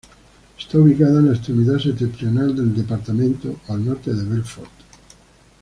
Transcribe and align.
Está 0.57 0.79
ubicada 0.79 1.19
en 1.19 1.27
la 1.29 1.35
extremidad 1.35 1.77
septentrional 1.77 2.55
del 2.55 2.73
departamento, 2.75 3.59
a 3.67 3.73
al 3.75 3.85
norte 3.85 4.11
de 4.11 4.23
Belfort. 4.27 4.71